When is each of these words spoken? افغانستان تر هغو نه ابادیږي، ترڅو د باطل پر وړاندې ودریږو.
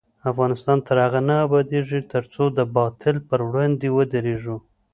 افغانستان 0.31 0.77
تر 0.87 0.97
هغو 1.05 1.21
نه 1.29 1.35
ابادیږي، 1.45 1.99
ترڅو 2.13 2.43
د 2.57 2.59
باطل 2.77 3.15
پر 3.27 3.39
وړاندې 3.49 3.87
ودریږو. 3.97 4.57